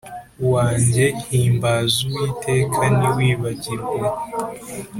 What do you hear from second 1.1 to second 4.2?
himbaza uwiteka ntiwibagirwe